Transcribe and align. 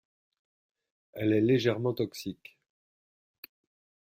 Elle 1.13 1.31
est 1.31 1.41
légèrement 1.41 1.93
toxique. 1.93 2.57